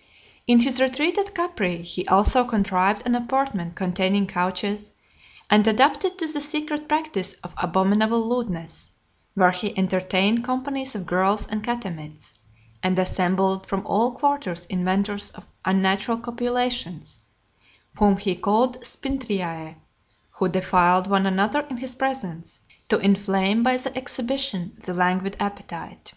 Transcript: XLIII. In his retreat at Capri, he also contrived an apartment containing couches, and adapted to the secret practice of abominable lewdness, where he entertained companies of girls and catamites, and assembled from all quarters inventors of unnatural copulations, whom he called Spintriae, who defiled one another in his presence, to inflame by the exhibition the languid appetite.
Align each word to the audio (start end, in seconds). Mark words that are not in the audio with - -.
XLIII. 0.00 0.42
In 0.56 0.60
his 0.60 0.80
retreat 0.80 1.18
at 1.18 1.34
Capri, 1.34 1.82
he 1.82 2.06
also 2.08 2.44
contrived 2.44 3.02
an 3.04 3.14
apartment 3.14 3.76
containing 3.76 4.26
couches, 4.26 4.92
and 5.50 5.66
adapted 5.66 6.16
to 6.16 6.26
the 6.26 6.40
secret 6.40 6.88
practice 6.88 7.34
of 7.44 7.52
abominable 7.58 8.26
lewdness, 8.26 8.92
where 9.34 9.50
he 9.50 9.76
entertained 9.76 10.42
companies 10.42 10.94
of 10.94 11.04
girls 11.04 11.46
and 11.48 11.62
catamites, 11.62 12.32
and 12.82 12.98
assembled 12.98 13.66
from 13.66 13.84
all 13.86 14.12
quarters 14.12 14.64
inventors 14.70 15.28
of 15.34 15.46
unnatural 15.66 16.16
copulations, 16.16 17.18
whom 17.98 18.16
he 18.16 18.34
called 18.34 18.82
Spintriae, 18.82 19.74
who 20.30 20.48
defiled 20.48 21.08
one 21.08 21.26
another 21.26 21.66
in 21.68 21.76
his 21.76 21.92
presence, 21.94 22.58
to 22.88 22.96
inflame 23.00 23.62
by 23.62 23.76
the 23.76 23.94
exhibition 23.94 24.78
the 24.80 24.94
languid 24.94 25.36
appetite. 25.38 26.14